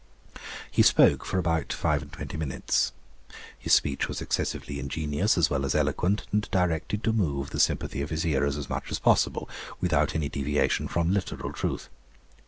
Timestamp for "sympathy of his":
7.59-8.23